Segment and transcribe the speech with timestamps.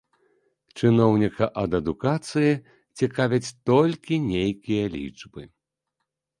[0.79, 2.49] Чыноўніка ад адукацыі
[2.99, 5.41] цікавяць толькі нейкія лічбы.